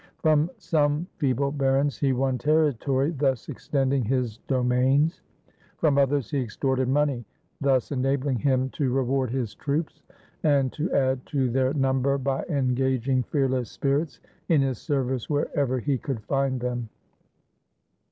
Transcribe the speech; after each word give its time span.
From 0.17 0.49
some 0.57 1.05
feeble 1.17 1.51
barons 1.51 1.99
he 1.99 2.11
won 2.11 2.39
territory, 2.39 3.11
thus 3.11 3.49
extend 3.49 3.93
ing 3.93 4.03
his 4.03 4.39
domains; 4.47 5.21
from 5.77 5.99
others 5.99 6.31
he 6.31 6.41
extorted 6.41 6.87
money, 6.87 7.23
thus 7.59 7.91
enabling 7.91 8.39
him 8.39 8.71
to 8.71 8.91
reward 8.91 9.29
his 9.29 9.53
troops, 9.53 10.01
and 10.41 10.73
to 10.73 10.91
add 10.91 11.23
to 11.27 11.51
their 11.51 11.71
259 11.71 11.71
AUSTRIA 11.71 11.71
HUNGARY 11.71 11.81
number 11.81 12.17
by 12.17 12.43
engaging 12.85 13.21
fearless 13.21 13.69
spirits 13.69 14.19
in 14.49 14.61
his 14.61 14.79
service 14.79 15.29
wher 15.29 15.47
ever 15.53 15.77
he 15.77 15.99
could 15.99 16.23
find 16.23 16.59
them. 16.61 16.89